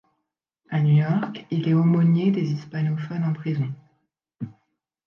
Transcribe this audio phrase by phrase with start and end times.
[0.71, 3.71] À New York, il est aumônier des hispanophones en prison.